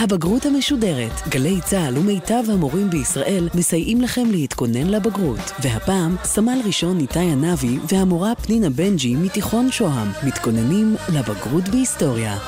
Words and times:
הבגרות 0.00 0.46
המשודרת. 0.46 1.28
גלי 1.28 1.60
צה"ל 1.64 1.98
ומיטב 1.98 2.42
המורים 2.52 2.90
בישראל 2.90 3.48
מסייעים 3.54 4.00
לכם 4.00 4.30
להתכונן 4.30 4.86
לבגרות. 4.86 5.52
והפעם, 5.62 6.16
סמל 6.24 6.60
ראשון 6.66 6.98
ניתאי 6.98 7.32
ענבי 7.32 7.78
והמורה 7.88 8.34
פנינה 8.34 8.70
בנג'י 8.70 9.14
מתיכון 9.14 9.70
שוהם 9.70 10.08
מתכוננים 10.26 10.96
לבגרות 11.14 11.68
בהיסטוריה. 11.68 12.38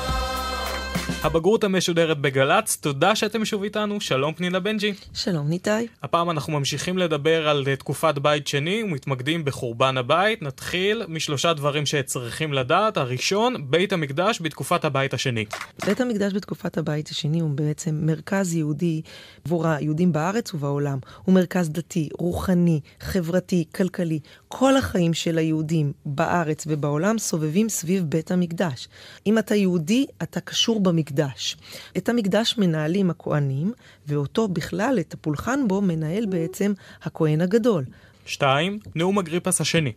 הבגרות 1.07 1.63
המשודרת 1.63 2.17
בגל"צ, 2.17 2.77
תודה 2.81 3.15
שאתם 3.15 3.45
שוב 3.45 3.63
איתנו, 3.63 4.01
שלום 4.01 4.33
פנינה 4.33 4.59
בנג'י. 4.59 4.93
שלום 5.13 5.47
ניתאי. 5.47 5.87
הפעם 6.03 6.29
אנחנו 6.29 6.53
ממשיכים 6.53 6.97
לדבר 6.97 7.47
על 7.47 7.63
אה, 7.67 7.75
תקופת 7.75 8.17
בית 8.17 8.47
שני 8.47 8.83
ומתמקדים 8.83 9.45
בחורבן 9.45 9.97
הבית. 9.97 10.41
נתחיל 10.41 11.03
משלושה 11.07 11.53
דברים 11.53 11.85
שצריכים 11.85 12.53
לדעת. 12.53 12.97
הראשון, 12.97 13.55
בית 13.69 13.93
המקדש 13.93 14.41
בתקופת 14.41 14.85
הבית 14.85 15.13
השני. 15.13 15.45
בית 15.85 16.01
המקדש 16.01 16.33
בתקופת 16.33 16.77
הבית 16.77 17.09
השני 17.09 17.39
הוא 17.39 17.49
בעצם 17.49 17.99
מרכז 18.01 18.53
יהודי 18.53 19.01
עבור 19.45 19.67
היהודים 19.67 20.11
בארץ 20.11 20.53
ובעולם. 20.53 20.99
הוא 21.23 21.35
מרכז 21.35 21.69
דתי, 21.69 22.09
רוחני, 22.19 22.79
חברתי, 22.99 23.65
כלכלי. 23.75 24.19
כל 24.47 24.77
החיים 24.77 25.13
של 25.13 25.37
היהודים 25.37 25.93
בארץ 26.05 26.63
ובעולם 26.67 27.17
סובבים 27.17 27.69
סביב 27.69 28.03
בית 28.03 28.31
המקדש. 28.31 28.87
אם 29.27 29.37
אתה 29.37 29.55
יהודי, 29.55 30.05
אתה 30.23 30.39
קשור 30.39 30.79
במקדש. 30.93 31.57
את 31.97 32.09
המקדש 32.09 32.57
מנהלים 32.57 33.09
הכוהנים, 33.09 33.73
ואותו 34.07 34.47
בכלל, 34.47 34.97
את 34.99 35.13
הפולחן 35.13 35.67
בו, 35.67 35.81
מנהל 35.81 36.25
בעצם 36.25 36.73
הכהן 37.03 37.41
הגדול. 37.41 37.83
שתיים, 38.25 38.79
נאום 38.95 39.19
אגריפס 39.19 39.61
השני. 39.61 39.91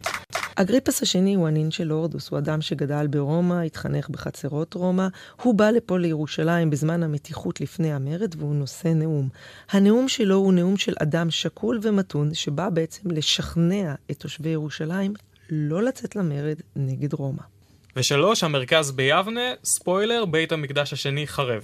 אגריפס 0.56 1.02
השני 1.02 1.34
הוא 1.34 1.48
הנין 1.48 1.70
של 1.70 1.91
הורדוס, 1.91 2.28
הוא 2.28 2.38
אדם 2.38 2.60
שגדל 2.60 3.06
ברומא, 3.06 3.55
התחנך 3.55 4.09
בחצרות 4.09 4.74
רומא. 4.74 5.06
הוא 5.42 5.55
בא 5.55 5.70
לפה 5.70 5.98
לירושלים 5.98 6.70
בזמן 6.70 7.02
המתיחות 7.02 7.60
לפני 7.60 7.92
המרד, 7.92 8.34
והוא 8.38 8.55
נושא 8.55 8.88
נאום. 8.88 9.28
הנאום 9.70 10.08
שלו 10.08 10.34
הוא 10.34 10.52
נאום 10.52 10.77
של 10.77 10.94
אדם 11.02 11.30
שקול 11.30 11.80
ומתון, 11.83 12.34
שבא 12.34 12.69
בעצם 12.69 13.11
לשכנע 13.11 13.94
את 14.11 14.17
תושבי 14.19 14.48
ירושלים 14.48 15.14
לא 15.50 15.83
לצאת 15.83 16.17
למרד 16.17 16.56
נגד 16.77 17.12
רומא. 17.12 17.55
ושלוש, 17.97 18.44
המרכז 18.44 18.92
ביבנה, 18.92 19.41
ספוילר, 19.64 20.25
בית 20.25 20.52
המקדש 20.52 20.92
השני 20.92 21.27
חרב. 21.27 21.62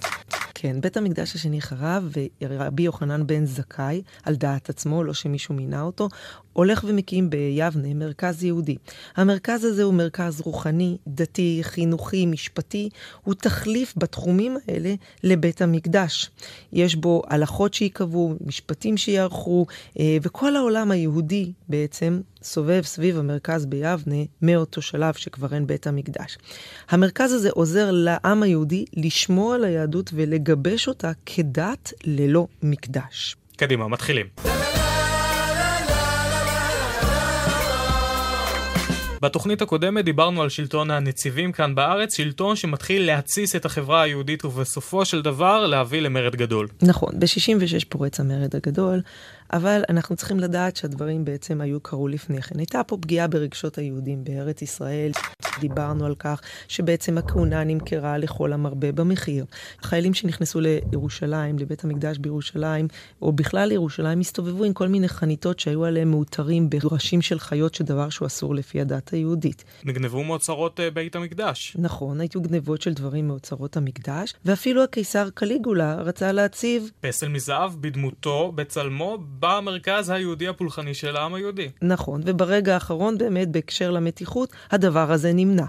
כן, 0.53 0.81
בית 0.81 0.97
המקדש 0.97 1.35
השני 1.35 1.61
חרב, 1.61 2.11
ורבי 2.41 2.83
יוחנן 2.83 3.27
בן 3.27 3.45
זכאי, 3.45 4.01
על 4.23 4.35
דעת 4.35 4.69
עצמו, 4.69 5.03
לא 5.03 5.13
שמישהו 5.13 5.55
מינה 5.55 5.81
אותו, 5.81 6.09
הולך 6.53 6.85
ומקים 6.87 7.29
ביבנה 7.29 7.93
מרכז 7.93 8.43
יהודי. 8.43 8.75
המרכז 9.15 9.63
הזה 9.63 9.83
הוא 9.83 9.93
מרכז 9.93 10.41
רוחני, 10.41 10.97
דתי, 11.07 11.59
חינוכי, 11.61 12.25
משפטי, 12.25 12.89
הוא 13.23 13.33
תחליף 13.33 13.93
בתחומים 13.97 14.57
האלה 14.67 14.93
לבית 15.23 15.61
המקדש. 15.61 16.31
יש 16.73 16.95
בו 16.95 17.21
הלכות 17.27 17.73
שייקבעו, 17.73 18.35
משפטים 18.45 18.97
שיערכו, 18.97 19.65
אה, 19.99 20.17
וכל 20.21 20.55
העולם 20.55 20.91
היהודי 20.91 21.51
בעצם 21.69 22.21
סובב 22.43 22.81
סביב 22.81 23.17
המרכז 23.17 23.65
ביבנה 23.65 24.23
מאותו 24.41 24.81
שלב 24.81 25.13
שכבר 25.13 25.53
אין 25.53 25.67
בית 25.67 25.87
המקדש. 25.87 26.37
המרכז 26.89 27.33
הזה 27.33 27.49
עוזר 27.49 27.89
לעם 27.91 28.43
היהודי 28.43 28.85
לשמור 28.93 29.53
על 29.53 29.63
היהדות 29.63 30.09
ולגבש 30.13 30.87
אותה 30.87 31.11
כדת 31.25 31.93
ללא 32.03 32.47
מקדש. 32.63 33.35
קדימה, 33.55 33.87
מתחילים. 33.87 34.25
בתוכנית 39.23 39.61
הקודמת 39.61 40.05
דיברנו 40.05 40.41
על 40.41 40.49
שלטון 40.49 40.91
הנציבים 40.91 41.51
כאן 41.51 41.75
בארץ, 41.75 42.17
שלטון 42.17 42.55
שמתחיל 42.55 43.05
להתסיס 43.05 43.55
את 43.55 43.65
החברה 43.65 44.01
היהודית 44.01 44.45
ובסופו 44.45 45.05
של 45.05 45.21
דבר 45.21 45.65
להביא 45.67 46.01
למרד 46.01 46.35
גדול. 46.35 46.67
נכון, 46.81 47.19
ב-66 47.19 47.85
פורץ 47.89 48.19
המרד 48.19 48.55
הגדול, 48.55 49.01
אבל 49.53 49.81
אנחנו 49.89 50.15
צריכים 50.15 50.39
לדעת 50.39 50.75
שהדברים 50.75 51.25
בעצם 51.25 51.61
היו 51.61 51.79
קרו 51.79 52.07
לפני 52.07 52.41
כן. 52.41 52.59
הייתה 52.59 52.83
פה 52.83 52.97
פגיעה 52.97 53.27
ברגשות 53.27 53.77
היהודים 53.77 54.23
בארץ 54.23 54.61
ישראל. 54.61 55.11
דיברנו 55.59 56.05
על 56.05 56.15
כך 56.19 56.41
שבעצם 56.67 57.17
הכהונה 57.17 57.63
נמכרה 57.63 58.17
לכל 58.17 58.53
המרבה 58.53 58.91
במחיר. 58.91 59.45
החיילים 59.79 60.13
שנכנסו 60.13 60.59
לירושלים, 60.61 61.59
לבית 61.59 61.83
המקדש 61.83 62.17
בירושלים, 62.17 62.87
או 63.21 63.31
בכלל 63.31 63.69
לירושלים, 63.69 64.19
הסתובבו 64.19 64.63
עם 64.63 64.73
כל 64.73 64.87
מיני 64.87 65.09
חניתות 65.09 65.59
שהיו 65.59 65.85
עליהם 65.85 66.11
מאותרים 66.11 66.69
בראשים 66.69 67.21
של 67.21 67.39
חיות, 67.39 67.75
שדבר 67.75 68.09
שהוא 68.09 68.25
אסור 68.25 68.55
לפי 68.55 68.81
הדת 68.81 69.09
היהודית. 69.09 69.63
נגנבו 69.83 70.23
מאוצרות 70.23 70.79
uh, 70.79 70.83
בית 70.93 71.15
המקדש. 71.15 71.77
נכון, 71.79 72.21
היו 72.21 72.41
גנבות 72.41 72.81
של 72.81 72.93
דברים 72.93 73.27
מאוצרות 73.27 73.77
המקדש, 73.77 74.33
ואפילו 74.45 74.83
הקיסר 74.83 75.29
קליגולה 75.33 75.95
רצה 75.95 76.31
להציב... 76.31 76.91
פסל 77.01 77.27
מזהב 77.27 77.71
בדמותו, 77.81 78.51
בצלמו, 78.55 79.17
במרכז 79.43 80.09
היהודי 80.09 80.47
הפולחני 80.47 80.93
של 80.93 81.15
העם 81.15 81.33
היהודי. 81.33 81.69
נכון, 81.81 82.21
וברגע 82.25 82.73
האחרון 82.73 83.17
באמת, 83.17 83.51
בהקשר 83.51 83.91
למתיחות, 83.91 84.49
הדבר 84.71 85.11
הזה 85.11 85.33
נמנע. 85.33 85.65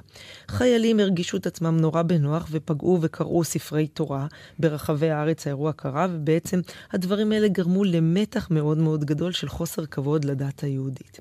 חיילים 0.48 1.00
הרגישו 1.00 1.36
את 1.36 1.46
עצמם 1.46 1.76
נורא 1.76 2.02
בנוח 2.02 2.46
ופגעו 2.50 2.98
וקראו 3.00 3.44
ספרי 3.44 3.86
תורה 3.86 4.26
ברחבי 4.58 5.10
הארץ, 5.10 5.46
האירוע 5.46 5.72
קרה, 5.72 6.06
ובעצם 6.10 6.60
הדברים 6.92 7.32
האלה 7.32 7.48
גרמו 7.48 7.84
למתח 7.84 8.48
מאוד 8.50 8.78
מאוד 8.78 9.04
גדול 9.04 9.32
של 9.32 9.48
חוסר 9.48 9.86
כבוד 9.86 10.24
לדת 10.24 10.60
היהודית. 10.60 11.20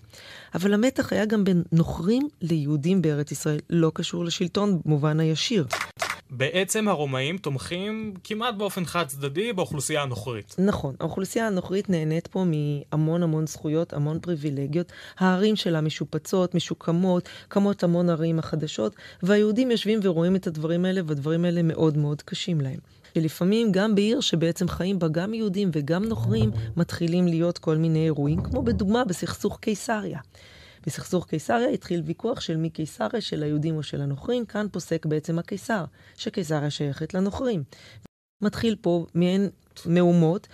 אבל 0.56 0.74
המתח 0.74 1.14
היה 1.14 1.26
גם 1.26 1.44
בין 1.44 1.64
נוכרים 1.72 2.28
ליהודים 2.42 3.02
בארץ 3.02 3.32
ישראל, 3.32 3.60
לא 3.70 3.92
קשור 3.94 4.26
לשלטון 4.26 4.80
במובן 4.86 5.20
הישיר. 5.20 5.66
בעצם 6.38 6.88
הרומאים 6.88 7.38
תומכים 7.38 8.14
כמעט 8.24 8.56
באופן 8.56 8.86
חד 8.86 9.08
צדדי 9.08 9.54
באוכלוסייה 9.54 10.02
הנוכרית. 10.02 10.56
נכון, 10.60 10.96
האוכלוסייה 11.00 11.48
הנוכרית 11.48 11.90
נהנית 11.90 12.28
פה 12.28 12.46
מהמון 12.46 13.24
המון 13.24 13.48
זכויות, 13.48 13.94
המון 13.94 14.20
פריבילגיות. 14.20 14.92
הערים 15.18 15.56
שלה 15.56 15.82
משופצות, 15.82 16.56
משוקמות, 16.56 17.30
קמות 17.48 17.84
המון 17.84 18.10
ערים 18.10 18.40
החדשות, 18.40 18.96
והיהודים 19.24 19.72
יושבים 19.72 20.00
ורואים 20.04 20.36
את 20.36 20.48
הדברים 20.48 20.86
האלה, 20.86 21.02
והדברים 21.06 21.46
האלה 21.46 21.62
מאוד 21.62 21.98
מאוד 21.98 22.22
קשים 22.22 22.62
להם. 22.62 22.80
שלפעמים 23.14 23.72
גם 23.72 23.96
בעיר 23.96 24.20
שבעצם 24.22 24.68
חיים 24.68 25.00
בה 25.00 25.08
גם 25.08 25.34
יהודים 25.34 25.70
וגם 25.74 26.06
נוכרים, 26.06 26.52
מתחילים 26.78 27.28
להיות 27.28 27.58
כל 27.58 27.78
מיני 27.78 28.06
אירועים, 28.06 28.44
כמו 28.44 28.62
בדוגמה 28.62 29.06
בסכסוך 29.06 29.60
קיסריה. 29.60 30.20
בסכסוך 30.86 31.28
קיסריה 31.28 31.70
התחיל 31.70 32.02
ויכוח 32.06 32.42
של 32.42 32.58
מי 32.58 32.70
קיסריה, 32.70 33.22
של 33.22 33.44
היהודים 33.44 33.76
או 33.76 33.84
של 33.84 34.02
הנוכרים, 34.02 34.46
כאן 34.46 34.68
פוסק 34.72 35.06
בעצם 35.06 35.40
הקיסר, 35.40 35.84
שקיסריה 36.18 36.70
שייכת 36.70 37.14
לנוכרים. 37.14 37.64
מתחיל 38.42 38.76
פה 38.82 39.06
מעין 39.16 39.50
מהומות 39.86 40.48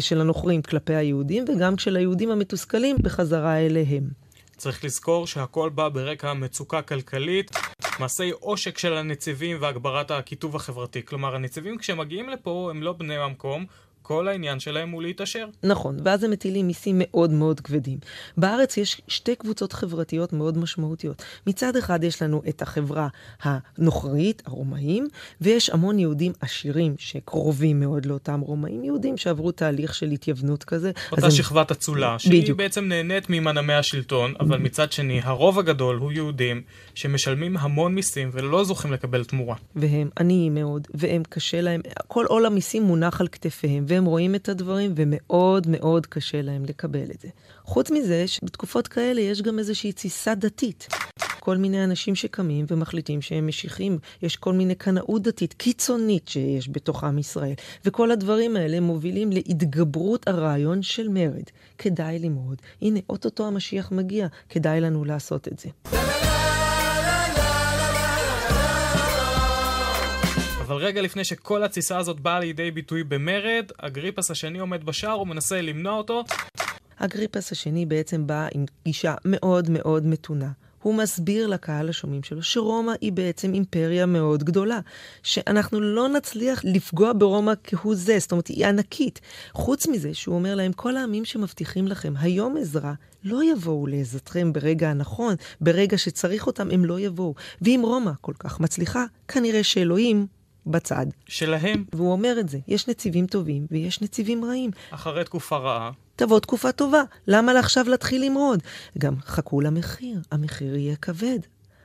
של 0.00 0.20
הנוכרים 0.20 0.62
כלפי 0.62 0.94
היהודים, 0.94 1.44
וגם 1.48 1.78
של 1.78 1.96
היהודים 1.96 2.30
המתוסכלים 2.30 2.96
בחזרה 3.02 3.58
אליהם. 3.58 4.10
צריך 4.56 4.84
לזכור 4.84 5.26
שהכל 5.26 5.70
בא 5.70 5.88
ברקע 5.88 6.32
מצוקה 6.32 6.82
כלכלית, 6.82 7.50
מעשי 7.98 8.30
עושק 8.30 8.78
של 8.78 8.92
הנציבים 8.92 9.56
והגברת 9.60 10.10
הקיטוב 10.10 10.56
החברתי. 10.56 11.04
כלומר, 11.04 11.34
הנציבים 11.34 11.78
כשמגיעים 11.78 12.28
לפה 12.28 12.68
הם 12.70 12.82
לא 12.82 12.92
בני 12.92 13.16
המקום, 13.16 13.66
כל 14.10 14.28
העניין 14.28 14.60
שלהם 14.60 14.90
הוא 14.90 15.02
להתעשר. 15.02 15.46
נכון, 15.62 15.96
ואז 16.04 16.24
הם 16.24 16.30
מטילים 16.30 16.66
מיסים 16.66 16.96
מאוד 16.98 17.30
מאוד 17.30 17.60
כבדים. 17.60 17.98
בארץ 18.36 18.76
יש 18.76 19.00
שתי 19.08 19.36
קבוצות 19.36 19.72
חברתיות 19.72 20.32
מאוד 20.32 20.58
משמעותיות. 20.58 21.22
מצד 21.46 21.76
אחד 21.76 22.04
יש 22.04 22.22
לנו 22.22 22.42
את 22.48 22.62
החברה 22.62 23.08
הנוכרית, 23.42 24.42
הרומאים, 24.46 25.08
ויש 25.40 25.70
המון 25.70 25.98
יהודים 25.98 26.32
עשירים 26.40 26.94
שקרובים 26.98 27.80
מאוד 27.80 28.06
לאותם 28.06 28.40
רומאים 28.40 28.84
יהודים 28.84 29.16
שעברו 29.16 29.52
תהליך 29.52 29.94
של 29.94 30.10
התייוונות 30.10 30.64
כזה. 30.64 30.90
אותה 31.12 31.24
הם... 31.24 31.30
שכבת 31.30 31.70
אצולה, 31.70 32.18
שהיא 32.18 32.42
בדיוק. 32.42 32.58
בעצם 32.58 32.84
נהנית 32.84 33.30
ממנעמי 33.30 33.74
השלטון, 33.74 34.34
אבל 34.40 34.58
מצד 34.58 34.92
שני, 34.92 35.20
הרוב 35.24 35.58
הגדול 35.58 35.96
הוא 35.96 36.12
יהודים 36.12 36.62
שמשלמים 36.94 37.56
המון 37.56 37.94
מיסים 37.94 38.30
ולא 38.32 38.64
זוכים 38.64 38.92
לקבל 38.92 39.24
תמורה. 39.24 39.56
והם 39.76 40.08
עניים 40.18 40.54
מאוד, 40.54 40.88
והם 40.94 41.22
קשה 41.28 41.60
להם, 41.60 41.80
כל 42.08 42.24
עול 42.28 42.46
המיסים 42.46 42.82
מונח 42.82 43.20
על 43.20 43.28
כתפיהם, 43.28 43.84
והם 43.88 43.99
רואים 44.04 44.34
את 44.34 44.48
הדברים, 44.48 44.92
ומאוד 44.96 45.66
מאוד 45.68 46.06
קשה 46.06 46.42
להם 46.42 46.64
לקבל 46.64 47.10
את 47.14 47.20
זה. 47.20 47.28
חוץ 47.64 47.90
מזה, 47.90 48.28
שבתקופות 48.28 48.88
כאלה 48.88 49.20
יש 49.20 49.42
גם 49.42 49.58
איזושהי 49.58 49.92
תסיסה 49.92 50.34
דתית. 50.34 50.88
כל 51.40 51.56
מיני 51.56 51.84
אנשים 51.84 52.14
שקמים 52.14 52.64
ומחליטים 52.68 53.22
שהם 53.22 53.46
משיחים. 53.46 53.98
יש 54.22 54.36
כל 54.36 54.52
מיני 54.52 54.74
קנאות 54.74 55.22
דתית 55.22 55.52
קיצונית 55.52 56.28
שיש 56.28 56.68
בתוך 56.68 57.04
עם 57.04 57.18
ישראל. 57.18 57.54
וכל 57.84 58.10
הדברים 58.10 58.56
האלה 58.56 58.80
מובילים 58.80 59.32
להתגברות 59.32 60.28
הרעיון 60.28 60.82
של 60.82 61.08
מרד. 61.08 61.44
כדאי 61.78 62.18
ללמוד. 62.18 62.56
הנה, 62.82 63.00
אוטוטו 63.08 63.46
המשיח 63.46 63.92
מגיע, 63.92 64.26
כדאי 64.48 64.80
לנו 64.80 65.04
לעשות 65.04 65.48
את 65.48 65.58
זה. 65.58 65.68
אבל 70.70 70.78
רגע 70.78 71.02
לפני 71.02 71.24
שכל 71.24 71.64
התסיסה 71.64 71.98
הזאת 71.98 72.20
באה 72.20 72.40
לידי 72.40 72.70
ביטוי 72.70 73.04
במרד, 73.04 73.70
אגריפס 73.78 74.30
השני 74.30 74.58
עומד 74.58 74.84
בשער 74.84 75.20
ומנסה 75.20 75.60
למנוע 75.60 75.92
אותו. 75.92 76.24
אגריפס 76.96 77.52
השני 77.52 77.86
בעצם 77.86 78.26
בא 78.26 78.48
עם 78.54 78.64
גישה 78.84 79.14
מאוד 79.24 79.70
מאוד 79.70 80.06
מתונה. 80.06 80.50
הוא 80.82 80.94
מסביר 80.94 81.46
לקהל 81.46 81.88
השומעים 81.88 82.22
שלו 82.22 82.42
שרומא 82.42 82.92
היא 83.00 83.12
בעצם 83.12 83.54
אימפריה 83.54 84.06
מאוד 84.06 84.44
גדולה, 84.44 84.80
שאנחנו 85.22 85.80
לא 85.80 86.08
נצליח 86.08 86.60
לפגוע 86.64 87.12
ברומא 87.18 87.52
כהוא 87.64 87.94
זה, 87.94 88.18
זאת 88.18 88.32
אומרת, 88.32 88.46
היא 88.46 88.66
ענקית. 88.66 89.20
חוץ 89.52 89.86
מזה, 89.86 90.14
שהוא 90.14 90.34
אומר 90.34 90.54
להם, 90.54 90.72
כל 90.72 90.96
העמים 90.96 91.24
שמבטיחים 91.24 91.88
לכם 91.88 92.14
היום 92.20 92.56
עזרה, 92.56 92.94
לא 93.24 93.44
יבואו 93.44 93.86
לעזרתכם 93.86 94.52
ברגע 94.52 94.90
הנכון, 94.90 95.34
ברגע 95.60 95.98
שצריך 95.98 96.46
אותם, 96.46 96.68
הם 96.70 96.84
לא 96.84 97.00
יבואו. 97.00 97.34
ואם 97.62 97.80
רומא 97.84 98.12
כל 98.20 98.34
כך 98.38 98.60
מצליחה, 98.60 99.04
כנראה 99.28 99.62
שאלוהים 99.62 100.26
בצד. 100.66 101.06
שלהם. 101.26 101.84
והוא 101.92 102.12
אומר 102.12 102.36
את 102.40 102.48
זה, 102.48 102.58
יש 102.68 102.88
נציבים 102.88 103.26
טובים 103.26 103.66
ויש 103.70 104.02
נציבים 104.02 104.44
רעים. 104.44 104.70
אחרי 104.90 105.24
תקופה 105.24 105.56
רעה. 105.56 105.90
תבוא 106.16 106.40
תקופה 106.40 106.72
טובה, 106.72 107.02
למה 107.26 107.58
עכשיו 107.58 107.88
להתחיל 107.88 108.24
למרוד? 108.24 108.62
גם 108.98 109.14
חכו 109.20 109.60
למחיר, 109.60 110.20
המחיר 110.30 110.76
יהיה 110.76 110.96
כבד. 110.96 111.38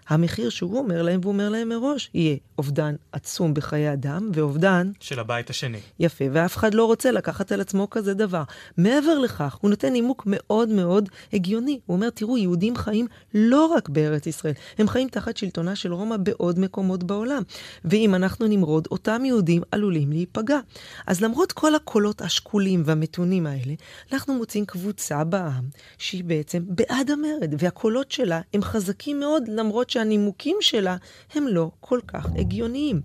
המחיר 0.07 0.49
שהוא 0.49 0.77
אומר 0.77 1.01
להם, 1.01 1.19
והוא 1.21 1.33
אומר 1.33 1.49
להם 1.49 1.69
מראש, 1.69 2.09
יהיה 2.13 2.35
אובדן 2.57 2.95
עצום 3.11 3.53
בחיי 3.53 3.93
אדם 3.93 4.29
ואובדן... 4.33 4.91
של 4.99 5.19
הבית 5.19 5.49
השני. 5.49 5.79
יפה, 5.99 6.25
ואף 6.31 6.57
אחד 6.57 6.73
לא 6.73 6.85
רוצה 6.85 7.11
לקחת 7.11 7.51
על 7.51 7.61
עצמו 7.61 7.89
כזה 7.89 8.13
דבר. 8.13 8.43
מעבר 8.77 9.19
לכך, 9.19 9.57
הוא 9.61 9.69
נותן 9.69 9.93
נימוק 9.93 10.23
מאוד 10.25 10.69
מאוד 10.69 11.09
הגיוני. 11.33 11.79
הוא 11.85 11.95
אומר, 11.95 12.09
תראו, 12.09 12.37
יהודים 12.37 12.75
חיים 12.75 13.07
לא 13.33 13.65
רק 13.65 13.89
בארץ 13.89 14.27
ישראל, 14.27 14.53
הם 14.77 14.87
חיים 14.87 15.07
תחת 15.07 15.37
שלטונה 15.37 15.75
של 15.75 15.93
רומא 15.93 16.17
בעוד 16.17 16.59
מקומות 16.59 17.03
בעולם. 17.03 17.43
ואם 17.85 18.15
אנחנו 18.15 18.47
נמרוד, 18.47 18.87
אותם 18.91 19.25
יהודים 19.25 19.61
עלולים 19.71 20.11
להיפגע. 20.11 20.59
אז 21.07 21.21
למרות 21.21 21.51
כל 21.51 21.75
הקולות 21.75 22.21
השקולים 22.21 22.83
והמתונים 22.85 23.47
האלה, 23.47 23.73
אנחנו 24.13 24.33
מוצאים 24.33 24.65
קבוצה 24.65 25.23
בעם 25.23 25.63
שהיא 25.97 26.23
בעצם 26.23 26.63
בעד 26.67 27.11
המרד, 27.11 27.55
והקולות 27.59 28.11
שלה 28.11 28.41
הם 28.53 28.61
חזקים 28.61 29.19
מאוד, 29.19 29.43
למרות 29.47 29.89
שהנימוקים 29.95 30.57
שלה 30.61 30.97
הם 31.33 31.47
לא 31.47 31.69
כל 31.79 31.99
כך 32.07 32.25
הגיוניים. 32.37 33.01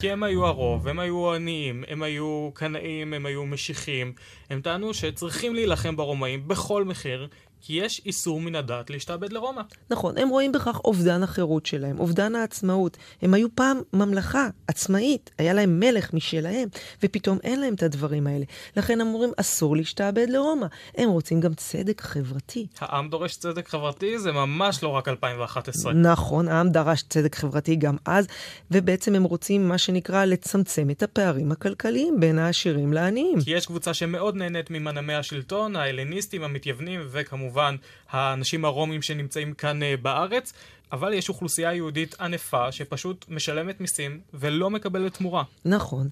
כי 0.00 0.10
הם 0.10 0.22
היו 0.22 0.46
הרוב, 0.46 0.88
הם 0.88 0.98
היו 0.98 1.34
עניים, 1.34 1.84
הם 1.88 2.02
היו 2.02 2.50
קנאים, 2.54 3.14
הם 3.14 3.26
היו 3.26 3.46
משיחים. 3.46 4.12
הם 4.50 4.60
טענו 4.60 4.94
שצריכים 4.94 5.54
להילחם 5.54 5.96
ברומאים 5.96 6.48
בכל 6.48 6.84
מחיר, 6.84 7.28
כי 7.66 7.72
יש 7.72 8.02
איסור 8.06 8.40
מן 8.40 8.54
הדת 8.54 8.90
להשתעבד 8.90 9.32
לרומא. 9.32 9.62
נכון, 9.90 10.18
הם 10.18 10.28
רואים 10.28 10.52
בכך 10.52 10.80
אובדן 10.84 11.22
החירות 11.22 11.66
שלהם, 11.66 11.98
אובדן 11.98 12.34
העצמאות. 12.34 12.96
הם 13.22 13.34
היו 13.34 13.48
פעם 13.54 13.80
ממלכה 13.92 14.48
עצמאית, 14.66 15.30
היה 15.38 15.52
להם 15.52 15.80
מלך 15.80 16.14
משלהם, 16.14 16.68
ופתאום 17.02 17.38
אין 17.42 17.60
להם 17.60 17.74
את 17.74 17.82
הדברים 17.82 18.26
האלה. 18.26 18.44
לכן 18.76 19.00
הם 19.00 19.06
אומרים, 19.06 19.30
אסור 19.36 19.76
להשתעבד 19.76 20.26
לרומא. 20.28 20.66
הם 20.96 21.10
רוצים 21.10 21.40
גם 21.40 21.54
צדק 21.54 22.00
חברתי. 22.00 22.66
העם 22.78 23.08
דורש 23.08 23.36
צדק 23.36 23.68
חברתי, 23.68 24.18
זה 24.18 24.32
ממש 24.32 24.82
לא 24.82 24.88
רק 24.88 25.08
2011. 25.08 25.92
נכון, 25.92 26.48
העם 26.48 26.70
דרש 26.70 27.02
צדק 27.02 27.34
חברתי 27.34 27.76
גם 27.76 27.96
אז, 28.04 28.26
ובעצם 28.70 29.14
הם 29.14 29.24
רוצים, 29.24 29.68
מה 29.68 29.78
שנקרא, 29.78 30.24
לצמצם 30.24 30.90
את 30.90 31.02
הפערים 31.02 31.52
הכלכליים 31.52 32.20
בין 32.20 32.38
העשירים 32.38 32.92
לעניים. 32.92 33.40
כי 33.40 33.50
יש 33.50 33.66
קבוצה 33.66 33.94
שמאוד 33.94 34.36
נהנית 34.36 34.70
ממנעמי 34.70 35.14
השלטון, 35.14 35.76
ההלניסטים, 35.76 36.44
המתייוונים, 36.44 37.00
וכמובן... 37.10 37.55
כמובן 37.56 37.76
האנשים 38.10 38.64
הרומים 38.64 39.02
שנמצאים 39.02 39.54
כאן 39.54 39.80
uh, 39.82 40.02
בארץ, 40.02 40.52
אבל 40.92 41.12
יש 41.12 41.28
אוכלוסייה 41.28 41.74
יהודית 41.74 42.14
ענפה 42.20 42.72
שפשוט 42.72 43.24
משלמת 43.28 43.80
מיסים 43.80 44.20
ולא 44.34 44.70
מקבלת 44.70 45.14
תמורה. 45.14 45.44
נכון, 45.64 46.08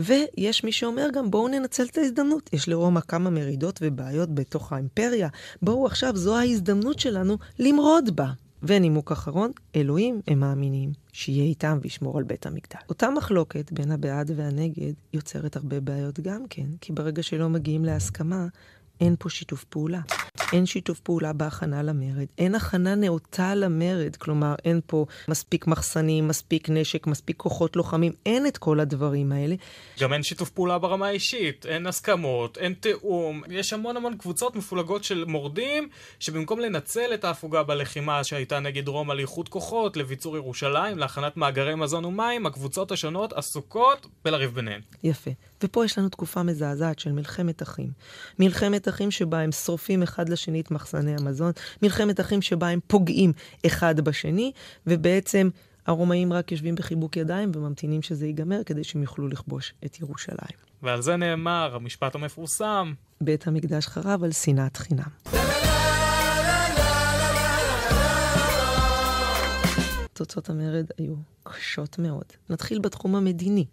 ויש 0.00 0.64
מי 0.64 0.72
שאומר 0.72 1.06
גם 1.12 1.30
בואו 1.30 1.48
ננצל 1.48 1.84
את 1.90 1.98
ההזדמנות. 1.98 2.50
יש 2.52 2.68
לרומא 2.68 3.00
כמה 3.00 3.30
מרידות 3.30 3.78
ובעיות 3.82 4.34
בתוך 4.34 4.72
האימפריה, 4.72 5.28
בואו 5.62 5.86
עכשיו, 5.86 6.16
זו 6.16 6.36
ההזדמנות 6.38 6.98
שלנו 6.98 7.38
למרוד 7.58 8.16
בה. 8.16 8.26
ונימוק 8.62 9.12
אחרון, 9.12 9.50
אלוהים 9.76 10.20
הם 10.28 10.40
מאמינים 10.40 10.92
שיהיה 11.12 11.44
איתם 11.44 11.78
וישמור 11.82 12.18
על 12.18 12.24
בית 12.24 12.46
המקדש. 12.46 12.82
אותה 12.88 13.10
מחלוקת 13.10 13.72
בין 13.72 13.90
הבעד 13.92 14.30
והנגד 14.36 14.92
יוצרת 15.12 15.56
הרבה 15.56 15.80
בעיות 15.80 16.20
גם 16.20 16.44
כן, 16.50 16.66
כי 16.80 16.92
ברגע 16.92 17.22
שלא 17.22 17.48
מגיעים 17.48 17.84
להסכמה, 17.84 18.46
אין 19.00 19.16
פה 19.18 19.30
שיתוף 19.30 19.64
פעולה. 19.64 20.00
אין 20.52 20.66
שיתוף 20.66 21.00
פעולה 21.00 21.32
בהכנה 21.32 21.82
למרד, 21.82 22.26
אין 22.38 22.54
הכנה 22.54 22.94
נאותה 22.94 23.54
למרד, 23.54 24.16
כלומר 24.16 24.54
אין 24.64 24.80
פה 24.86 25.06
מספיק 25.28 25.66
מחסנים, 25.66 26.28
מספיק 26.28 26.68
נשק, 26.70 27.06
מספיק 27.06 27.36
כוחות 27.36 27.76
לוחמים, 27.76 28.12
אין 28.26 28.46
את 28.46 28.58
כל 28.58 28.80
הדברים 28.80 29.32
האלה. 29.32 29.54
גם 30.00 30.12
אין 30.12 30.22
שיתוף 30.22 30.50
פעולה 30.50 30.78
ברמה 30.78 31.06
האישית, 31.06 31.66
אין 31.66 31.86
הסכמות, 31.86 32.58
אין 32.58 32.74
תיאום, 32.80 33.42
יש 33.50 33.72
המון 33.72 33.96
המון 33.96 34.16
קבוצות 34.16 34.56
מפולגות 34.56 35.04
של 35.04 35.24
מורדים, 35.24 35.88
שבמקום 36.20 36.60
לנצל 36.60 37.14
את 37.14 37.24
ההפוגה 37.24 37.62
בלחימה 37.62 38.24
שהייתה 38.24 38.60
נגד 38.60 38.88
רומא 38.88 39.12
לאיחוד 39.12 39.48
כוחות, 39.48 39.96
לביצור 39.96 40.36
ירושלים, 40.36 40.98
להכנת 40.98 41.36
מאגרי 41.36 41.74
מזון 41.74 42.04
ומים, 42.04 42.46
הקבוצות 42.46 42.92
השונות 42.92 43.32
עסוקות 43.32 44.06
בלריב 44.24 44.54
ביניהן. 44.54 44.80
יפה. 45.02 45.30
ופה 45.62 45.84
יש 45.84 45.98
לנו 45.98 46.08
תקופה 46.08 46.42
מזעזעת 46.42 46.98
של 46.98 47.12
מלחמת 47.12 47.62
אחים. 47.62 47.90
מלחמת 48.38 48.88
אחים 48.88 49.10
שבה 49.10 49.40
הם 49.40 49.52
שורפים 49.52 50.02
אחד 50.02 50.23
לשני 50.28 50.60
את 50.60 50.70
מחסני 50.70 51.14
המזון, 51.20 51.52
מלחמת 51.82 52.20
אחים 52.20 52.42
שבה 52.42 52.68
הם 52.68 52.80
פוגעים 52.86 53.32
אחד 53.66 54.00
בשני, 54.00 54.52
ובעצם 54.86 55.48
הרומאים 55.86 56.32
רק 56.32 56.52
יושבים 56.52 56.74
בחיבוק 56.74 57.16
ידיים 57.16 57.50
וממתינים 57.54 58.02
שזה 58.02 58.26
ייגמר 58.26 58.64
כדי 58.66 58.84
שהם 58.84 59.02
יוכלו 59.02 59.28
לכבוש 59.28 59.74
את 59.84 60.00
ירושלים. 60.00 60.58
ועל 60.82 61.02
זה 61.02 61.16
נאמר 61.16 61.74
המשפט 61.74 62.14
המפורסם: 62.14 62.92
בית 63.20 63.48
המקדש 63.48 63.86
חרב 63.86 64.24
על 64.24 64.32
שנאת 64.32 64.76
חינם. 64.76 65.08
תוצאות 70.12 70.50
המרד 70.50 70.86
היו 70.98 71.14
קשות 71.42 71.98
מאוד. 71.98 72.24
נתחיל 72.50 72.78
בתחום 72.78 73.14
המדיני. 73.14 73.64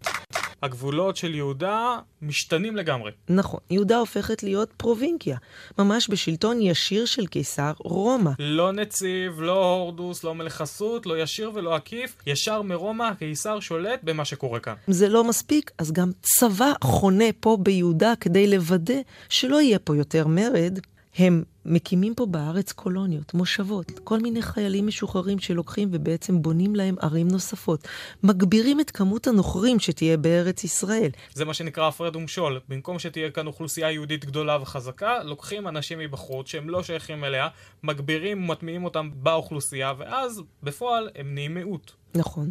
הגבולות 0.62 1.18
של 1.18 1.36
יהודה 1.36 1.98
משתנים 2.22 2.75
לגמרי. 2.75 3.12
נכון, 3.30 3.60
יהודה 3.69 3.98
הופכת 3.98 4.44
להיות 4.44 4.69
פרובינקיה, 4.78 5.38
ממש 5.80 6.10
בשלטון 6.10 6.62
ישיר 6.62 7.06
של 7.06 7.28
קיסר 7.28 7.72
רומא. 7.78 8.31
לא 8.40 8.72
נציב, 8.72 9.42
לא 9.42 9.75
הורדוס, 9.75 10.24
לא 10.24 10.36
מלך 10.36 10.54
חסות, 10.54 11.06
לא 11.06 11.18
ישיר 11.22 11.52
ולא 11.54 11.75
עקיף, 11.75 12.16
ישר 12.28 12.62
מרומא 12.62 13.04
הקיסר 13.04 13.60
שולט 13.60 14.00
במה 14.04 14.25
שקורה 14.25 14.60
כאן. 14.60 14.74
זה 14.88 15.10
לא 15.10 15.24
מספיק, 15.24 15.72
אז 15.78 15.92
גם 15.92 16.12
צבא 16.22 16.72
חונה 16.84 17.25
פה 17.40 17.58
ביהודה 17.60 18.13
כדי 18.19 18.48
לוודא 18.48 18.94
שלא 19.30 19.62
יהיה 19.62 19.80
פה 19.80 19.96
יותר 19.96 20.28
מרד. 20.28 20.80
הם 21.18 21.44
מקימים 21.66 22.16
פה 22.16 22.25
בארץ 22.25 22.72
קולוניות, 22.72 23.34
מושבות, 23.34 23.92
כל 24.04 24.19
מיני 24.19 24.42
חיילים 24.42 24.88
משוחררים 24.88 25.40
שלוקחים 25.40 25.90
ובעצם 25.92 26.42
בונים 26.42 26.75
להם 26.75 26.96
ערים 27.02 27.28
נוספות. 27.28 27.88
מגבירים 28.24 28.80
את 28.80 28.92
כמות 28.92 29.28
הנוכרים 29.28 29.80
שתהיה 29.80 30.18
בארץ 30.18 30.63
ישראל. 30.63 31.10
זה 31.34 31.46
מה 31.46 31.54
שנקרא 31.54 31.88
הפרד 31.88 32.16
ומשול. 32.16 32.60
במקום 32.69 33.00
שתהיה 33.00 33.31
כאן 33.31 33.48
אוכלוסייה 33.48 33.91
יהודית 33.91 34.25
גדולה 34.25 34.58
וחזקה, 34.62 35.24
לוקחים 35.24 35.68
אנשים 35.68 36.00
מבחוץ 36.00 36.48
שהם 36.48 36.70
לא 36.70 36.84
שייכים 36.84 37.24
אליה, 37.24 37.48
מגבירים 37.84 38.44
ומטמיעים 38.44 38.84
אותם 38.84 39.10
באוכלוסייה, 39.13 39.94
ואז 39.98 40.41
בפועל 40.63 41.10
הם 41.15 41.34
נהיים 41.34 41.53
מיעוט. 41.53 41.91
נכון. 42.15 42.50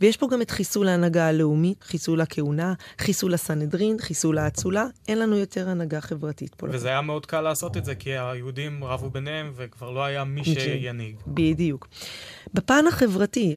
ויש 0.00 0.16
פה 0.16 0.28
גם 0.32 0.42
את 0.42 0.50
חיסול 0.50 0.88
ההנהגה 0.88 1.28
הלאומית, 1.28 1.82
חיסול 1.82 2.20
הכהונה, 2.20 2.74
חיסול 2.98 3.34
הסנהדרין, 3.34 3.96
חיסול 4.00 4.38
האצולה. 4.38 4.86
אין 5.08 5.18
לנו 5.18 5.36
יותר 5.36 5.68
הנהגה 5.68 6.00
חברתית 6.00 6.54
פה. 6.54 6.66
וזה 6.70 6.88
היה 6.88 7.00
מאוד 7.00 7.26
קל 7.26 7.40
לעשות 7.40 7.76
את 7.76 7.84
זה, 7.84 7.94
כי 7.94 8.18
היהודים 8.18 8.84
רבו 8.84 9.10
ביניהם 9.10 9.52
וכבר 9.56 9.90
לא 9.90 10.04
היה 10.04 10.24
מי 10.24 10.44
שינהיג. 10.44 11.16
בדיוק. 11.26 11.88
בפן 12.54 12.84
החברתי, 12.88 13.54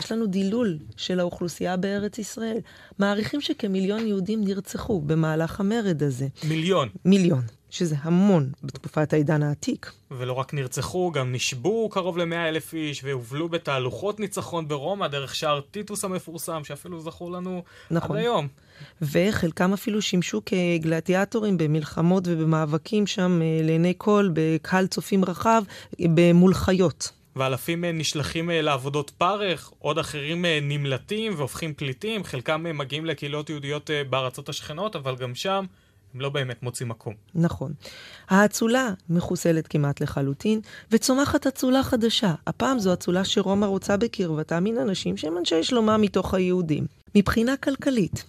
יש 0.00 0.12
לנו 0.12 0.26
דילול 0.26 0.78
של 0.96 1.20
האוכלוסייה 1.20 1.76
בארץ 1.76 2.18
ישראל. 2.18 2.58
מעריכים 2.98 3.40
שכמיליון 3.40 4.06
יהודים 4.06 4.44
נרצחו 4.44 5.00
במהלך 5.00 5.60
המרד 5.60 6.02
הזה. 6.02 6.26
מיליון. 6.48 6.88
מיליון. 7.04 7.42
שזה 7.74 7.96
המון 8.02 8.52
בתקופת 8.62 9.12
העידן 9.12 9.42
העתיק. 9.42 9.92
ולא 10.10 10.32
רק 10.32 10.54
נרצחו, 10.54 11.10
גם 11.12 11.32
נשבו 11.32 11.88
קרוב 11.88 12.18
למאה 12.18 12.48
אלף 12.48 12.74
איש, 12.74 13.04
והובלו 13.04 13.48
בתהלוכות 13.48 14.20
ניצחון 14.20 14.68
ברומא 14.68 15.08
דרך 15.08 15.34
שער 15.34 15.60
טיטוס 15.60 16.04
המפורסם, 16.04 16.64
שאפילו 16.64 17.00
זכור 17.00 17.32
לנו 17.32 17.62
נכון. 17.90 18.16
עד 18.16 18.22
היום. 18.22 18.48
וחלקם 19.02 19.72
אפילו 19.72 20.02
שימשו 20.02 20.42
כגלדיאטורים 20.46 21.58
במלחמות 21.58 22.24
ובמאבקים 22.26 23.06
שם 23.06 23.40
אה, 23.42 23.60
לעיני 23.62 23.94
כל, 23.98 24.28
בקהל 24.32 24.86
צופים 24.86 25.24
רחב, 25.24 25.62
מול 26.34 26.54
חיות. 26.54 27.12
ואלפים 27.36 27.84
נשלחים 27.84 28.50
אה, 28.50 28.62
לעבודות 28.62 29.10
פרך, 29.10 29.72
עוד 29.78 29.98
אחרים 29.98 30.44
אה, 30.44 30.58
נמלטים 30.62 31.32
והופכים 31.36 31.74
פליטים, 31.74 32.24
חלקם 32.24 32.66
מגיעים 32.74 33.06
לקהילות 33.06 33.50
יהודיות 33.50 33.90
בארצות 34.10 34.48
השכנות, 34.48 34.96
אבל 34.96 35.16
גם 35.16 35.34
שם 35.34 35.64
הם 36.14 36.20
לא 36.20 36.28
באמת 36.28 36.62
מוצאים 36.62 36.88
מקום. 36.88 37.14
נכון. 37.34 37.72
האצולה 38.28 38.90
מחוסלת 39.10 39.68
כמעט 39.68 40.00
לחלוטין, 40.00 40.60
וצומחת 40.90 41.46
אצולה 41.46 41.82
חדשה. 41.82 42.34
הפעם 42.46 42.78
זו 42.78 42.92
אצולה 42.92 43.24
שרומא 43.24 43.66
רוצה 43.66 43.96
בקרבתה 43.96 44.60
מן 44.60 44.78
אנשים 44.78 45.16
שהם 45.16 45.38
אנשי 45.38 45.62
שלומה 45.62 45.96
מתוך 45.96 46.34
היהודים. 46.34 46.86
מבחינה 47.14 47.56
כלכלית, 47.56 48.24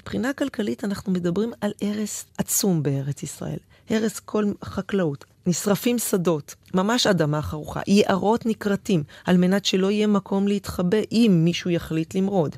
מבחינה 0.00 0.32
כלכלית 0.32 0.84
אנחנו 0.84 1.12
מדברים 1.12 1.52
על 1.60 1.72
הרס 1.82 2.24
עצום 2.38 2.82
בארץ 2.82 3.22
ישראל. 3.22 3.58
הרס 3.90 4.18
כל 4.20 4.44
חקלאות. 4.64 5.24
נשרפים 5.46 5.98
שדות, 5.98 6.54
ממש 6.74 7.06
אדמה 7.06 7.42
חרוכה. 7.42 7.80
יערות 7.86 8.46
נכרתים, 8.46 9.02
על 9.24 9.36
מנת 9.36 9.64
שלא 9.64 9.90
יהיה 9.90 10.06
מקום 10.06 10.48
להתחבא 10.48 10.98
אם 11.12 11.40
מישהו 11.44 11.70
יחליט 11.70 12.14
למרוד. 12.14 12.56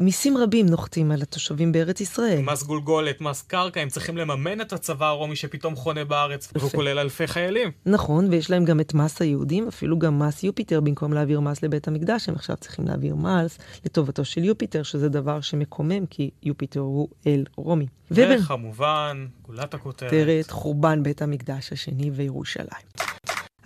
מיסים 0.00 0.36
רבים 0.36 0.66
נוחתים 0.66 1.10
על 1.10 1.22
התושבים 1.22 1.72
בארץ 1.72 2.00
ישראל. 2.00 2.42
מס 2.42 2.62
גולגולת, 2.62 3.20
מס 3.20 3.42
קרקע, 3.42 3.80
הם 3.80 3.88
צריכים 3.88 4.16
לממן 4.16 4.60
את 4.60 4.72
הצבא 4.72 5.06
הרומי 5.06 5.36
שפתאום 5.36 5.76
חונה 5.76 6.04
בארץ, 6.04 6.52
והוא 6.54 6.70
כולל 6.70 6.98
אלפי 6.98 7.26
חיילים. 7.26 7.70
נכון, 7.86 8.28
ויש 8.30 8.50
להם 8.50 8.64
גם 8.64 8.80
את 8.80 8.94
מס 8.94 9.22
היהודים, 9.22 9.68
אפילו 9.68 9.98
גם 9.98 10.18
מס 10.18 10.44
יופיטר, 10.44 10.80
במקום 10.80 11.12
להעביר 11.12 11.40
מס 11.40 11.62
לבית 11.62 11.88
המקדש, 11.88 12.28
הם 12.28 12.34
עכשיו 12.34 12.56
צריכים 12.56 12.86
להעביר 12.86 13.14
מס 13.14 13.58
לטובתו 13.84 14.24
של 14.24 14.44
יופיטר, 14.44 14.82
שזה 14.82 15.08
דבר 15.08 15.40
שמקומם, 15.40 16.06
כי 16.06 16.30
יופיטר 16.42 16.80
הוא 16.80 17.08
אל 17.26 17.44
רומי. 17.56 17.86
וכמובן, 18.10 19.26
גולת 19.42 19.74
הכותרת. 19.74 20.50
חורבן 20.50 21.02
בית 21.02 21.22
המקדש 21.22 21.72
השני 21.72 22.10
וירושלים. 22.10 23.05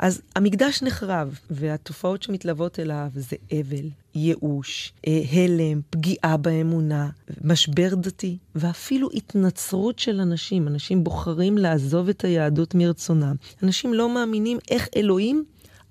אז 0.00 0.20
המקדש 0.36 0.82
נחרב, 0.82 1.38
והתופעות 1.50 2.22
שמתלוות 2.22 2.80
אליו 2.80 3.08
זה 3.14 3.36
אבל, 3.52 3.88
ייאוש, 4.14 4.92
אה, 5.06 5.20
הלם, 5.32 5.80
פגיעה 5.90 6.36
באמונה, 6.36 7.08
משבר 7.44 7.94
דתי, 7.94 8.38
ואפילו 8.54 9.08
התנצרות 9.14 9.98
של 9.98 10.20
אנשים. 10.20 10.68
אנשים 10.68 11.04
בוחרים 11.04 11.58
לעזוב 11.58 12.08
את 12.08 12.24
היהדות 12.24 12.74
מרצונם. 12.74 13.34
אנשים 13.62 13.94
לא 13.94 14.14
מאמינים 14.14 14.58
איך 14.70 14.88
אלוהים 14.96 15.44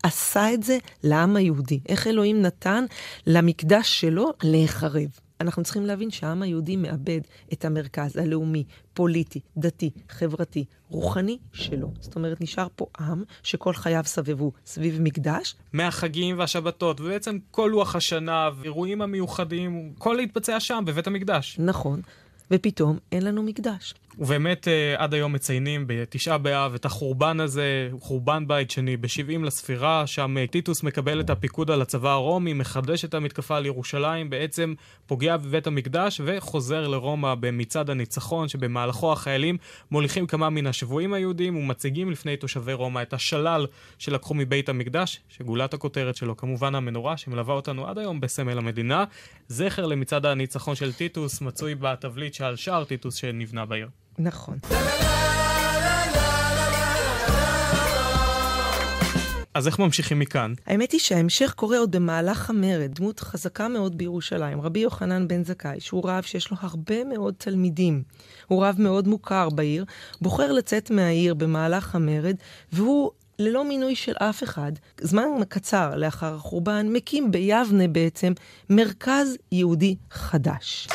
עשה 0.04 0.54
את 0.54 0.64
זה 0.64 0.78
לעם 1.04 1.36
היהודי. 1.36 1.80
איך 1.90 2.08
אלוהים 2.08 2.42
נתן 2.42 2.86
למקדש 3.28 4.02
שלו 4.02 4.34
להיחרב. 4.44 5.10
אנחנו 5.42 5.64
צריכים 5.64 5.86
להבין 5.86 6.12
שהעם 6.12 6.42
היהודי 6.42 6.76
מאבד 6.76 7.22
את 7.54 7.66
המרכז 7.66 8.18
הלאומי, 8.18 8.64
פוליטי, 8.94 9.40
דתי, 9.58 9.90
חברתי, 10.10 10.66
רוחני 10.90 11.38
שלו. 11.54 11.92
זאת 12.00 12.16
אומרת, 12.16 12.42
נשאר 12.42 12.68
פה 12.76 12.86
עם 13.00 13.24
שכל 13.44 13.74
חייו 13.74 14.04
סבבו 14.06 14.52
סביב 14.66 15.02
מקדש. 15.02 15.56
מהחגים 15.74 16.40
והשבתות, 16.40 17.02
ובעצם 17.02 17.38
כל 17.52 17.70
לוח 17.72 17.96
השנה, 17.96 18.50
ואירועים 18.60 19.02
המיוחדים, 19.02 19.94
כל 19.98 20.14
להתבצע 20.14 20.60
שם, 20.60 20.84
בבית 20.88 21.08
המקדש. 21.08 21.60
נכון. 21.60 22.02
ופתאום 22.52 22.98
אין 23.12 23.24
לנו 23.24 23.44
מקדש. 23.44 23.94
ובאמת 24.22 24.68
אה, 24.68 24.96
עד 24.98 25.14
היום 25.14 25.34
מציינים 25.34 25.84
בתשעה 25.88 26.38
באב 26.38 26.74
את 26.74 26.86
החורבן 26.86 27.40
הזה, 27.40 27.90
חורבן 28.00 28.48
בית 28.48 28.72
שני, 28.72 28.98
ב-70 28.98 29.46
לספירה, 29.46 30.08
שם 30.08 30.38
אה, 30.38 30.48
טיטוס 30.48 30.84
מקבל 30.84 31.20
את 31.20 31.30
הפיקוד 31.30 31.72
על 31.72 31.82
הצבא 31.82 32.10
הרומי, 32.12 32.54
מחדש 32.54 33.06
את 33.06 33.14
המתקפה 33.14 33.58
על 33.58 33.66
ירושלים, 33.66 34.30
בעצם 34.30 34.74
פוגע 35.06 35.38
בבית 35.38 35.68
המקדש 35.68 36.22
וחוזר 36.26 36.88
לרומא 36.88 37.36
במצעד 37.36 37.90
הניצחון, 37.90 38.48
שבמהלכו 38.48 39.12
החיילים 39.12 39.58
מוליכים 39.92 40.28
כמה 40.28 40.50
מן 40.50 40.68
השבויים 40.68 41.14
היהודים 41.14 41.56
ומציגים 41.56 42.12
לפני 42.12 42.38
תושבי 42.38 42.74
רומא 42.74 43.02
את 43.02 43.14
השלל 43.14 43.68
שלקחו 43.98 44.34
מבית 44.34 44.70
המקדש, 44.70 45.20
שגולת 45.30 45.74
הכותרת 45.74 46.16
שלו 46.16 46.38
כמובן 46.38 46.76
המנורה, 46.76 47.18
שמלווה 47.18 47.54
אותנו 47.56 47.88
עד 47.88 47.98
היום 47.98 48.20
בסמל 48.20 48.58
המדינה. 48.58 49.04
זכר 49.48 49.86
למצעד 49.86 50.26
הניצחון 50.26 50.76
של 50.76 50.94
טיטוס 50.94 51.42
מצוי 51.42 51.76
בתבליט 51.76 52.34
שעל 52.34 52.56
שער 52.56 52.84
טיטוס 52.84 53.16
שנבנה 53.16 53.66
בעיר. 53.66 53.88
נכון. 54.20 54.58
אז 59.54 59.68
איך 59.68 59.80
ממשיכים 59.80 60.20
מכאן? 60.20 60.54
האמת 60.66 60.92
היא 60.92 61.00
שההמשך 61.00 61.54
קורה 61.54 61.78
עוד 61.78 61.92
במהלך 61.92 62.50
המרד, 62.50 62.92
דמות 62.96 63.20
חזקה 63.20 63.68
מאוד 63.68 63.98
בירושלים, 63.98 64.62
רבי 64.62 64.80
יוחנן 64.80 65.28
בן 65.28 65.44
זכאי, 65.44 65.80
שהוא 65.80 66.10
רב 66.10 66.24
שיש 66.24 66.52
לו 66.52 66.58
הרבה 66.60 67.04
מאוד 67.04 67.34
תלמידים. 67.38 68.04
הוא 68.48 68.66
רב 68.66 68.76
מאוד 68.80 69.08
מוכר 69.08 69.50
בעיר, 69.50 69.86
בוחר 70.22 70.52
לצאת 70.52 70.92
מהעיר 70.92 71.34
במהלך 71.34 71.96
המרד, 71.96 72.36
והוא 72.72 73.12
ללא 73.40 73.66
מינוי 73.66 73.96
של 73.96 74.14
אף 74.18 74.44
אחד, 74.44 74.72
זמן 75.02 75.26
קצר 75.50 75.96
לאחר 75.96 76.36
החורבן, 76.36 76.88
מקים 76.90 77.32
ביבנה 77.32 77.88
בעצם 77.88 78.34
מרכז 78.70 79.38
יהודי 79.52 79.96
חדש. 80.12 80.88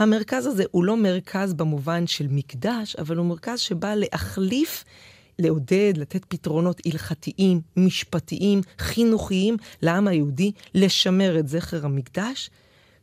המרכז 0.00 0.46
הזה 0.46 0.64
הוא 0.70 0.84
לא 0.84 0.96
מרכז 0.96 1.54
במובן 1.54 2.06
של 2.06 2.26
מקדש, 2.30 2.96
אבל 2.96 3.16
הוא 3.16 3.26
מרכז 3.26 3.60
שבא 3.60 3.94
להחליף 3.94 4.84
לעודד, 5.38 5.92
לתת 5.96 6.24
פתרונות 6.28 6.80
הלכתיים, 6.86 7.60
משפטיים, 7.76 8.60
חינוכיים 8.78 9.56
לעם 9.82 10.08
היהודי, 10.08 10.52
לשמר 10.74 11.38
את 11.38 11.48
זכר 11.48 11.86
המקדש 11.86 12.50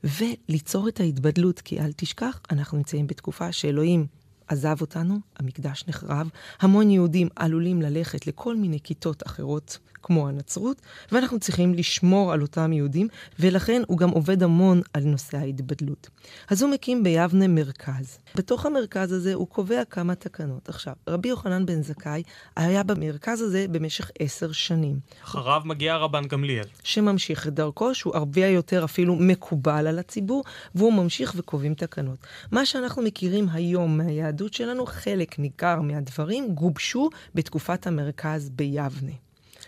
וליצור 0.04 0.88
את 0.88 1.00
ההתבדלות. 1.00 1.62
כי 1.62 1.80
אל 1.80 1.92
תשכח, 1.96 2.40
אנחנו 2.52 2.78
נמצאים 2.78 3.08
בתקופה 3.08 3.52
שאלוהים 3.52 4.06
עזב 4.48 4.82
אותנו, 4.82 5.20
המקדש 5.40 5.84
נחרב, 5.88 6.30
המון 6.60 6.90
יהודים 6.90 7.28
עלולים 7.36 7.82
ללכת 7.82 8.28
לכל 8.28 8.56
מיני 8.56 8.80
כיתות 8.84 9.28
אחרות 9.28 9.78
כמו 10.08 10.28
הנצרות, 10.28 10.82
ואנחנו 11.12 11.40
צריכים 11.40 11.74
לשמור 11.74 12.34
על 12.34 12.42
אותם 12.42 12.74
יהודים, 12.74 13.08
ולכן 13.40 13.82
הוא 13.88 13.98
גם 13.98 14.10
עובד 14.10 14.44
המון 14.44 14.82
על 14.94 15.04
נושא 15.04 15.38
ההתבדלות. 15.38 16.10
אז 16.50 16.62
הוא 16.62 16.72
מקים 16.72 17.04
ביבנה 17.04 17.48
מרכז. 17.48 18.20
בתוך 18.36 18.66
המרכז 18.66 19.12
הזה 19.12 19.34
הוא 19.34 19.48
קובע 19.48 19.86
כמה 19.86 20.16
תקנות. 20.16 20.70
עכשיו, 20.70 20.94
רבי 21.10 21.30
יוחנן 21.30 21.66
בן 21.66 21.82
זכאי 21.82 22.24
היה 22.56 22.84
במרכז 22.84 23.42
הזה 23.42 23.66
במשך 23.72 24.12
עשר 24.20 24.52
שנים. 24.52 25.00
אחריו 25.24 25.62
מגיע 25.66 25.96
רבן 25.96 26.28
גמליאל. 26.28 26.66
שממשיך 26.84 27.48
את 27.48 27.54
דרכו, 27.54 27.96
שהוא 27.96 28.16
הרבה 28.16 28.46
יותר 28.46 28.84
אפילו 28.84 29.16
מקובל 29.16 29.88
על 29.88 30.00
הציבור, 30.00 30.44
והוא 30.76 30.94
ממשיך 30.94 31.34
וקובעים 31.36 31.74
תקנות. 31.74 32.20
מה 32.52 32.66
שאנחנו 32.66 33.02
מכירים 33.02 33.50
היום 33.50 33.98
מהיהדות 33.98 34.37
שלנו, 34.54 34.86
חלק 34.86 35.40
ניכר 35.40 35.82
מהדברים 35.82 36.56
גובשו 36.56 37.10
בתקופת 37.36 37.88
המרכז 37.88 38.50
ביבנה. 38.50 39.12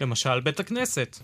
למשל 0.01 0.39
בית 0.39 0.59
הכנסת. 0.59 1.17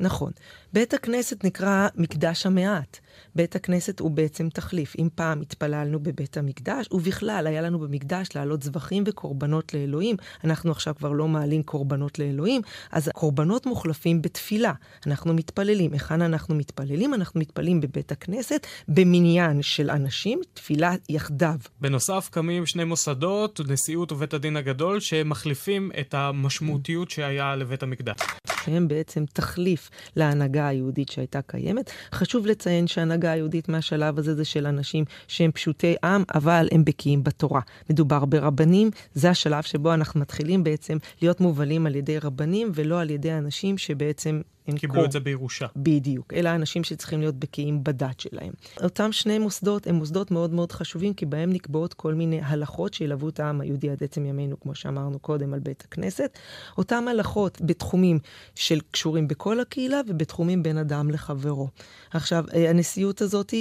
נכון. 0.00 0.32
בית 0.72 0.94
הכנסת 0.94 1.44
נקרא 1.44 1.88
מקדש 1.94 2.46
המעט. 2.46 2.98
בית 3.36 3.56
הכנסת 3.56 4.00
הוא 4.00 4.10
בעצם 4.10 4.48
תחליף. 4.48 4.94
אם 4.98 5.08
פעם 5.14 5.40
התפללנו 5.40 6.00
בבית 6.00 6.36
המקדש, 6.36 6.88
ובכלל 6.92 7.46
היה 7.46 7.62
לנו 7.62 7.78
במקדש 7.78 8.28
להעלות 8.34 8.62
זבחים 8.62 9.04
וקורבנות 9.06 9.74
לאלוהים, 9.74 10.16
אנחנו 10.44 10.70
עכשיו 10.70 10.94
כבר 10.98 11.12
לא 11.12 11.28
מעלים 11.28 11.62
קורבנות 11.62 12.18
לאלוהים, 12.18 12.62
אז 12.92 13.08
הקורבנות 13.08 13.66
מוחלפים 13.66 14.22
בתפילה. 14.22 14.72
אנחנו 15.06 15.34
מתפללים. 15.34 15.92
היכן 15.92 16.22
אנחנו 16.22 16.54
מתפללים? 16.54 17.14
אנחנו 17.14 17.40
מתפללים 17.40 17.80
בבית 17.80 18.12
הכנסת, 18.12 18.66
במניין 18.88 19.62
של 19.62 19.90
אנשים, 19.90 20.40
תפילה 20.54 20.94
יחדיו. 21.08 21.56
בנוסף 21.80 22.28
קמים 22.30 22.66
שני 22.66 22.84
מוסדות, 22.84 23.60
נשיאות 23.68 24.12
ובית 24.12 24.34
הדין 24.34 24.56
הגדול, 24.56 25.00
שמחליפים 25.00 25.90
את 26.00 26.14
המשמעותיות 26.14 27.10
שהיה 27.10 27.56
לבית 27.56 27.82
המקדש. 27.82 28.16
שהם 28.64 28.88
בעצם 28.88 29.24
תחליף 29.32 29.90
להנהגה 30.16 30.68
היהודית 30.68 31.08
שהייתה 31.08 31.42
קיימת. 31.42 31.90
חשוב 32.12 32.46
לציין 32.46 32.86
שההנהגה 33.24 33.32
היהודית 33.32 33.68
מהשלב 33.68 34.18
הזה 34.18 34.34
זה 34.34 34.44
של 34.44 34.66
אנשים 34.66 35.04
שהם 35.28 35.50
פשוטי 35.50 35.94
עם, 36.04 36.24
אבל 36.34 36.68
הם 36.72 36.84
בקיאים 36.84 37.24
בתורה. 37.24 37.60
מדובר 37.90 38.24
ברבנים, 38.24 38.90
זה 39.14 39.30
השלב 39.30 39.62
שבו 39.62 39.94
אנחנו 39.94 40.20
מתחילים 40.20 40.64
בעצם 40.64 40.96
להיות 41.22 41.40
מובלים 41.40 41.86
על 41.86 41.94
ידי 41.96 42.18
רבנים, 42.18 42.70
ולא 42.74 43.00
על 43.00 43.10
ידי 43.10 43.32
אנשים 43.32 43.78
שבעצם 43.78 44.40
הם 44.66 44.76
קיבלו. 44.76 45.04
את 45.04 45.12
זה 45.12 45.20
בירושה. 45.20 45.66
בדיוק. 45.76 46.34
אלה 46.34 46.52
האנשים 46.52 46.84
שצריכים 46.84 47.20
להיות 47.20 47.34
בקיאים 47.34 47.84
בדת 47.84 48.20
שלהם. 48.20 48.52
אותם 48.82 49.12
שני 49.12 49.38
מוסדות 49.38 49.86
הם 49.86 49.94
מוסדות 49.94 50.30
מאוד 50.30 50.52
מאוד 50.52 50.72
חשובים, 50.72 51.14
כי 51.14 51.26
בהם 51.26 51.52
נקבעות 51.52 51.94
כל 51.94 52.14
מיני 52.14 52.40
הלכות 52.42 52.94
שילוו 52.94 53.28
את 53.28 53.40
העם 53.40 53.60
היהודי 53.60 53.90
עד 53.90 54.02
עצם 54.02 54.26
ימינו, 54.26 54.60
כמו 54.60 54.74
שאמרנו 54.74 55.18
קודם 55.18 55.54
על 55.54 55.60
בית 55.60 55.84
הכנסת. 55.88 56.38
אותם 56.78 57.08
הלכות 57.08 57.58
בתחומים 57.60 58.18
של 58.54 58.80
קשורים 58.90 59.28
בכל 59.28 59.60
הקהילה 59.60 60.00
ובתחומים 60.08 60.62
בין 60.62 60.78
אדם 60.78 61.10
לחברו. 61.10 61.68
עכשיו, 62.10 62.44
אה, 62.54 62.70
הנשיאות 62.70 63.20
הזאת 63.20 63.54
אה, 63.54 63.60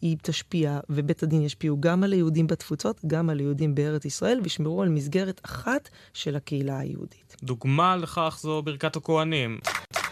היא 0.00 0.16
תשפיע, 0.22 0.80
ובית 0.90 1.22
הדין 1.22 1.42
ישפיעו 1.42 1.76
גם 1.80 2.04
על 2.04 2.12
היהודים 2.12 2.46
בתפוצות, 2.46 3.00
גם 3.06 3.30
על 3.30 3.38
היהודים 3.38 3.74
בארץ 3.74 4.04
ישראל, 4.04 4.40
וישמרו 4.42 4.82
על 4.82 4.88
מסגרת 4.88 5.40
אחת 5.44 5.88
של 6.12 6.36
הקהילה 6.36 6.78
היהודית. 6.78 7.36
דוגמה 7.42 7.96
לכך 7.96 8.38
זו 8.40 8.62
ברכת 8.62 8.96
הכוהנים. 8.96 9.58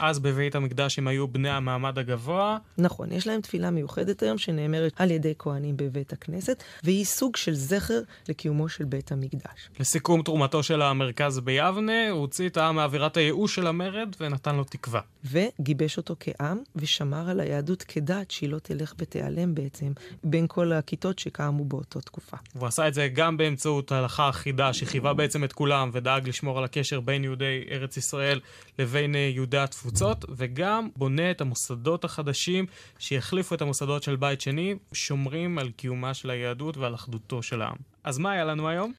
אז 0.01 0.19
בבית 0.19 0.55
המקדש 0.55 0.99
הם 0.99 1.09
היו 1.09 1.29
בני 1.29 1.51
המעמד 1.51 1.99
הגבוה. 1.99 2.59
נכון, 2.79 3.13
יש 3.13 3.27
להם 3.27 3.41
תפילה 3.41 3.71
מיוחדת 3.71 4.23
היום 4.23 4.39
שנאמרת 4.39 4.93
על 4.97 5.11
ידי 5.11 5.35
כהנים 5.39 5.77
בבית 5.77 6.13
הכנסת, 6.13 6.63
והיא 6.85 7.05
סוג 7.05 7.37
של 7.37 7.55
זכר 7.55 8.01
לקיומו 8.29 8.69
של 8.69 8.85
בית 8.85 9.13
המקדש. 9.13 9.71
לסיכום 9.81 10.23
תרומתו 10.23 10.63
של 10.63 10.83
המרכז 10.83 11.41
ביבנה, 11.41 12.11
הוא 12.11 12.21
הוציא 12.21 12.49
את 12.49 12.57
העם 12.57 12.77
מאווירת 12.77 13.17
הייאוש 13.17 13.55
של 13.55 13.67
המרד 13.67 14.17
ונתן 14.21 14.57
לו 14.57 14.65
תקווה. 14.65 15.01
וגיבש 15.25 15.97
אותו 15.97 16.17
כעם, 16.21 16.59
ושמר 16.77 17.31
על 17.31 17.41
היהדות 17.41 17.83
כדת 17.83 18.31
שהיא 18.31 18.49
לא 18.49 18.59
תלך 18.59 18.95
ותיעלם 18.99 19.55
בעצם 19.55 19.93
בין 20.25 20.47
כל 20.49 20.73
הכיתות 20.73 21.19
שקמו 21.19 21.65
באותו 21.65 22.01
תקופה. 22.01 22.37
הוא 22.53 22.67
עשה 22.67 22.89
את 22.89 22.95
זה 22.95 23.09
גם 23.09 23.37
באמצעות 23.37 23.93
ההלכה 23.93 24.29
אחידה 24.29 24.73
שחייבה 24.73 25.13
בעצם 25.13 25.45
את 25.45 25.53
כולם 25.53 25.91
ודאג 25.93 26.29
לשמור 26.29 26.59
על 26.59 26.65
הקשר 26.65 27.01
בין 27.01 27.25
יהודי 27.25 27.65
ארץ 27.71 27.97
ישראל 27.97 28.41
לבין 28.79 29.15
אה, 29.15 29.31
יהודי 29.35 29.59
התפוצות, 29.59 30.25
וגם 30.37 30.89
בונה 30.97 31.31
את 31.31 31.41
המוסדות 31.41 32.05
החדשים 32.05 32.67
שיחליפו 32.99 33.55
את 33.55 33.63
המוסדות 33.63 34.03
של 34.03 34.17
בית 34.17 34.41
שני, 34.41 34.75
שומרים 34.93 35.59
על 35.59 35.71
קיומה 35.71 36.15
של 36.15 36.31
היהדות 36.31 36.77
ועל 36.77 36.95
אחדותו 36.95 37.43
של 37.43 37.63
העם. 37.63 37.77
אז 38.05 38.19
מה 38.19 38.31
היה 38.31 38.45
לנו 38.45 38.69
היום? 38.69 38.93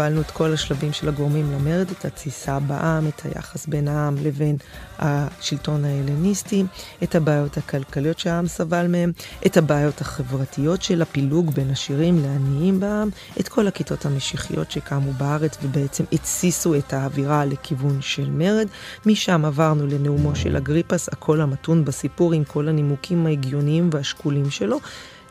הובלנו 0.00 0.20
את 0.20 0.30
כל 0.30 0.52
השלבים 0.52 0.92
של 0.92 1.08
הגורמים 1.08 1.52
למרד, 1.52 1.90
את 1.90 2.04
התסיסה 2.04 2.60
בעם, 2.60 3.08
את 3.08 3.22
היחס 3.24 3.66
בין 3.66 3.88
העם 3.88 4.14
לבין 4.22 4.56
השלטון 4.98 5.84
ההלניסטי, 5.84 6.64
את 7.02 7.14
הבעיות 7.14 7.56
הכלכליות 7.56 8.18
שהעם 8.18 8.46
סבל 8.46 8.86
מהם, 8.86 9.12
את 9.46 9.56
הבעיות 9.56 10.00
החברתיות 10.00 10.82
של 10.82 11.02
הפילוג 11.02 11.50
בין 11.54 11.70
עשירים 11.70 12.22
לעניים 12.22 12.80
בעם, 12.80 13.08
את 13.40 13.48
כל 13.48 13.68
הכיתות 13.68 14.06
המשיחיות 14.06 14.70
שקמו 14.70 15.12
בארץ 15.12 15.58
ובעצם 15.62 16.04
התסיסו 16.12 16.74
את 16.74 16.92
האווירה 16.92 17.44
לכיוון 17.44 18.02
של 18.02 18.30
מרד. 18.30 18.66
משם 19.06 19.44
עברנו 19.44 19.86
לנאומו 19.86 20.36
של 20.36 20.56
אגריפס, 20.56 21.08
הקול 21.08 21.40
המתון 21.40 21.84
בסיפור 21.84 22.32
עם 22.32 22.44
כל 22.44 22.68
הנימוקים 22.68 23.26
ההגיוניים 23.26 23.90
והשקולים 23.92 24.50
שלו. 24.50 24.78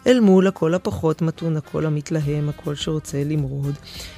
אל 0.07 0.19
מול 0.19 0.47
הקול 0.47 0.75
הפחות 0.75 1.21
מתון, 1.21 1.57
הקול 1.57 1.85
המתלהם, 1.85 2.49
הקול 2.49 2.75
שרוצה 2.75 3.23
למרוד, 3.23 3.75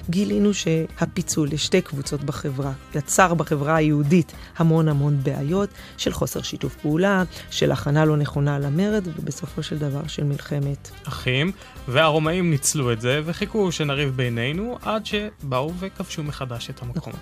גילינו 0.10 0.54
שהפיצול 0.54 1.50
לשתי 1.52 1.82
קבוצות 1.82 2.24
בחברה 2.24 2.72
יצר 2.96 3.34
בחברה 3.34 3.76
היהודית 3.76 4.32
המון 4.58 4.88
המון 4.88 5.20
בעיות 5.24 5.70
של 5.98 6.14
חוסר 6.14 6.42
שיתוף 6.42 6.76
פעולה, 6.76 7.24
של 7.52 7.72
הכנה 7.72 8.06
לא 8.06 8.18
נכונה 8.18 8.60
למרד, 8.60 9.08
ובסופו 9.08 9.64
של 9.64 9.78
דבר 9.78 10.08
של 10.08 10.24
מלחמת. 10.24 10.92
אחים, 11.08 11.52
והרומאים 11.88 12.52
ניצלו 12.52 12.92
את 12.92 13.02
זה 13.02 13.22
וחיכו 13.26 13.72
שנריב 13.72 14.10
בינינו 14.16 14.78
עד 14.82 15.06
שבאו 15.06 15.72
וכבשו 15.80 16.24
מחדש 16.24 16.70
את 16.70 16.82
המקום. 16.82 16.98
נכון. 16.98 17.14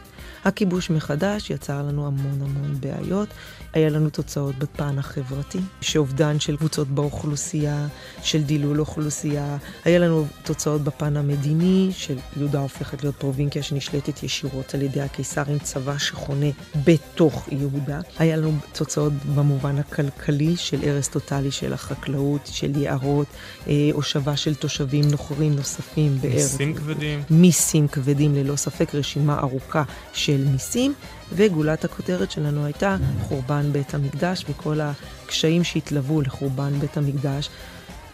הכיבוש 0.46 0.90
מחדש 0.90 1.50
יצר 1.50 1.82
לנו 1.82 2.08
המון 2.08 2.42
המון 2.42 2.76
בעיות. 2.80 3.30
היה 3.74 3.90
לנו 3.90 4.10
תוצאות 4.10 4.56
בפן 4.56 5.00
החברתי, 5.00 5.60
שאובדן 5.82 6.40
של 6.40 6.58
קבוצות 6.58 6.88
באוכלוסייה, 6.88 7.88
של 8.24 8.44
דילול 8.44 8.80
אוכלוסייה. 8.80 9.58
היה 9.86 10.00
לנו 10.00 10.26
תוצאות 10.44 10.82
בפן 10.82 11.18
המדיני, 11.18 11.90
של 11.94 12.18
יהודה 12.38 12.60
הופכת 12.60 13.04
להיות 13.04 13.16
פרובינקיה 13.16 13.64
שנשלטת 13.64 14.24
ישירות 14.24 14.74
על 14.74 14.82
ידי 14.82 15.02
הקיסר 15.02 15.44
עם 15.48 15.60
צבא 15.60 15.98
שחונה 15.98 16.50
בתוך 16.86 17.48
יהודה. 17.52 18.00
היה 18.20 18.38
לנו 18.38 18.52
תוצאות 18.74 19.14
במובן 19.36 19.78
הכלכלי 19.78 20.56
של 20.58 20.90
הרס 20.90 21.08
טוטאלי 21.08 21.52
של 21.52 21.74
החקלאות, 21.74 22.42
של 22.46 22.78
יערות, 22.78 23.28
אה, 23.68 23.90
הושבה 23.94 24.38
של 24.38 24.56
תושבים 24.56 25.06
נוכרים 25.12 25.56
נוספים 25.56 26.18
בארץ. 26.22 26.34
מיסים 26.34 26.76
כבדים. 26.76 27.24
מיסים 27.30 27.88
כבדים, 27.88 28.36
ללא 28.36 28.56
ספק, 28.56 28.96
רשימה 28.96 29.40
ארוכה 29.40 29.84
של 30.14 30.46
מיסים. 30.52 30.94
וגולת 31.32 31.86
הכותרת 31.86 32.32
שלנו 32.32 32.66
הייתה 32.66 32.98
חורבן 33.22 33.72
בית 33.72 33.94
המקדש 33.94 34.46
וכל 34.50 34.80
הקשיים 34.82 35.64
שהתלוו 35.64 36.22
לחורבן 36.22 36.80
בית 36.80 36.98
המקדש. 36.98 37.50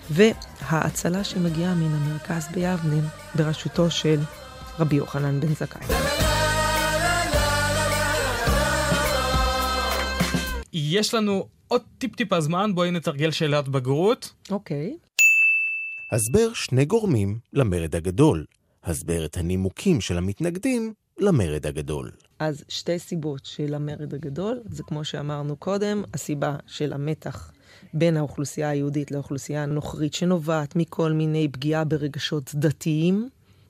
וההצלה 0.10 1.24
שמגיעה 1.24 1.76
מן 1.76 1.94
המרכז 1.94 2.48
ביבנה 2.54 3.10
בראשותו 3.36 3.92
של 3.92 4.20
רבי 4.80 4.96
יוחנן 4.96 5.40
בן 5.40 5.54
זכאי. 5.54 5.88
יש 10.74 11.14
לנו 11.14 11.48
עוד 11.68 11.82
טיפ-טיפה 11.98 12.42
זמן, 12.42 12.76
בואי 12.76 12.92
נתרגל 12.92 13.32
שאלת 13.32 13.68
בגרות. 13.68 14.34
אוקיי. 14.52 14.98
הסבר 16.12 16.54
שני 16.54 16.86
גורמים 16.86 17.40
למרד 17.54 17.96
הגדול. 17.96 18.46
הסבר 18.84 19.26
את 19.26 19.38
הנימוקים 19.38 20.02
של 20.02 20.18
המתנגדים 20.18 20.94
למרד 21.20 21.68
הגדול. 21.68 22.12
אז 22.46 22.64
שתי 22.70 23.00
סיבות 23.00 23.46
של 23.46 23.74
המרד 23.74 24.14
הגדול, 24.14 24.62
זה 24.70 24.84
כמו 24.84 25.06
שאמרנו 25.06 25.56
קודם, 25.56 26.04
הסיבה 26.14 26.56
של 26.68 26.94
המתח 26.94 27.52
בין 27.94 28.18
האוכלוסייה 28.18 28.70
היהודית 28.70 29.12
לאוכלוסייה 29.12 29.64
הנוכרית, 29.64 30.14
שנובעת 30.14 30.75
מכל 30.75 31.12
מיני 31.12 31.48
פגיעה 31.48 31.84
ברגשות 31.84 32.52
דתיים, 32.56 33.30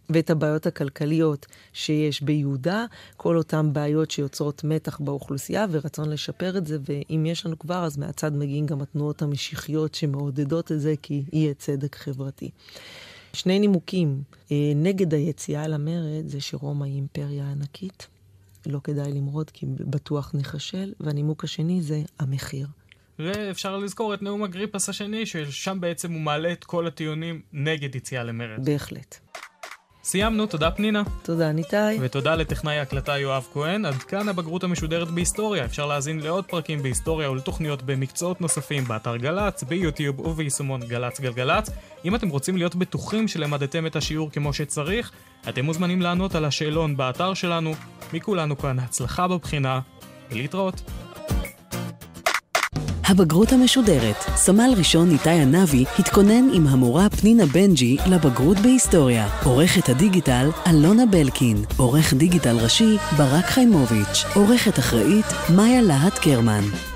ואת 0.09 0.29
הבעיות 0.29 0.65
הכלכליות 0.65 1.45
שיש 1.73 2.21
ביהודה, 2.21 2.85
כל 3.17 3.37
אותן 3.37 3.73
בעיות 3.73 4.11
שיוצרות 4.11 4.63
מתח 4.63 4.99
באוכלוסייה 4.99 5.65
ורצון 5.71 6.09
לשפר 6.09 6.57
את 6.57 6.67
זה, 6.67 6.77
ואם 6.89 7.25
יש 7.25 7.45
לנו 7.45 7.59
כבר, 7.59 7.85
אז 7.85 7.97
מהצד 7.97 8.35
מגיעים 8.35 8.65
גם 8.65 8.81
התנועות 8.81 9.21
המשיחיות 9.21 9.95
שמעודדות 9.95 10.71
את 10.71 10.81
זה, 10.81 10.93
כי 11.01 11.23
יהיה 11.33 11.53
צדק 11.53 11.95
חברתי. 11.95 12.49
שני 13.33 13.59
נימוקים 13.59 14.23
אה, 14.51 14.71
נגד 14.75 15.13
היציאה 15.13 15.67
למרד 15.67 16.27
זה 16.27 16.41
שרומא 16.41 16.85
היא 16.85 16.95
אימפריה 16.95 17.51
ענקית. 17.51 18.14
לא 18.69 18.79
כדאי 18.83 19.11
למרוד 19.11 19.49
כי 19.49 19.65
בטוח 19.65 20.31
נחשל, 20.33 20.93
והנימוק 20.99 21.43
השני 21.43 21.81
זה 21.81 22.01
המחיר. 22.19 22.67
ואפשר 23.19 23.77
לזכור 23.77 24.13
את 24.13 24.21
נאום 24.21 24.43
אגריפס 24.43 24.89
השני, 24.89 25.25
ששם 25.25 25.81
בעצם 25.81 26.11
הוא 26.11 26.21
מעלה 26.21 26.51
את 26.51 26.63
כל 26.63 26.87
הטיעונים 26.87 27.41
נגד 27.53 27.95
יציאה 27.95 28.23
למרד. 28.23 28.65
בהחלט. 28.65 29.19
סיימנו, 30.07 30.45
תודה 30.45 30.71
פנינה. 30.71 31.03
תודה 31.23 31.51
ניתאי. 31.51 31.97
ותודה 32.01 32.35
לטכנאי 32.35 32.79
ההקלטה 32.79 33.17
יואב 33.17 33.47
כהן. 33.53 33.85
עד 33.85 33.95
כאן 33.95 34.29
הבגרות 34.29 34.63
המשודרת 34.63 35.07
בהיסטוריה. 35.07 35.65
אפשר 35.65 35.85
להאזין 35.85 36.19
לעוד 36.19 36.45
פרקים 36.45 36.83
בהיסטוריה 36.83 37.31
ולתוכניות 37.31 37.83
במקצועות 37.83 38.41
נוספים 38.41 38.83
באתר 38.83 39.15
גל"צ, 39.17 39.63
ביוטיוב 39.63 40.19
וביישומון 40.19 40.81
גל"צ 40.81 41.19
גלגלצ. 41.19 41.69
אם 42.05 42.15
אתם 42.15 42.29
רוצים 42.29 42.57
להיות 42.57 42.75
בטוחים 42.75 43.27
שלמדתם 43.27 43.85
את 43.85 43.95
השיעור 43.95 44.31
כמו 44.31 44.53
שצריך, 44.53 45.11
אתם 45.49 45.65
מוזמנים 45.65 46.01
לענות 46.01 46.35
על 46.35 46.45
השאלון 46.45 46.97
באתר 46.97 47.33
שלנו. 47.33 47.73
מכולנו 48.13 48.57
כאן 48.57 48.79
הצלחה 48.79 49.27
בבחינה, 49.27 49.79
ולהתראות. 50.31 50.81
הבגרות 53.07 53.51
המשודרת, 53.51 54.15
סמל 54.35 54.73
ראשון 54.77 55.11
איתי 55.11 55.29
ענבי 55.29 55.85
התכונן 55.99 56.49
עם 56.53 56.67
המורה 56.67 57.09
פנינה 57.09 57.45
בנג'י 57.45 57.97
לבגרות 58.11 58.57
בהיסטוריה. 58.57 59.27
עורכת 59.43 59.89
הדיגיטל 59.89 60.49
אלונה 60.67 61.05
בלקין. 61.05 61.57
עורך 61.77 62.13
דיגיטל 62.13 62.57
ראשי 62.63 62.97
ברק 63.17 63.45
חיימוביץ'. 63.45 64.25
עורכת 64.35 64.79
אחראית 64.79 65.25
מאיה 65.55 65.81
להט 65.81 66.19
קרמן. 66.19 66.94